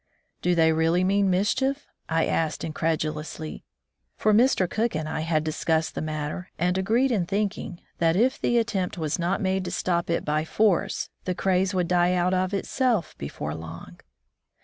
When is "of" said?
12.33-12.51